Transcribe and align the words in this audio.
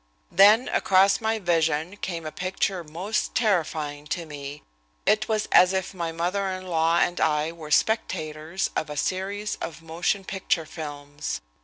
Then 0.31 0.67
across 0.69 1.21
my 1.21 1.37
vision 1.37 1.95
came 1.95 2.25
a 2.25 2.31
picture 2.31 2.83
most 2.83 3.35
terrifying 3.35 4.07
to 4.07 4.25
me. 4.25 4.63
It 5.05 5.27
was 5.27 5.47
as 5.51 5.73
if 5.73 5.93
my 5.93 6.11
mother 6.11 6.49
in 6.49 6.65
law 6.65 6.97
and 6.97 7.19
I 7.21 7.51
were 7.51 7.69
spectators 7.69 8.71
of 8.75 8.89
a 8.89 8.97
series 8.97 9.57
of 9.61 9.83
motion 9.83 10.23
picture 10.23 10.65
films. 10.65 11.39